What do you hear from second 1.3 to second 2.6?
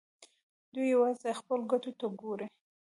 خپلو ګټو ته ګوري.